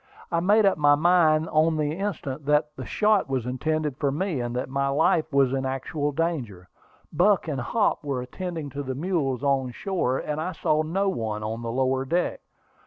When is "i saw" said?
10.41-10.81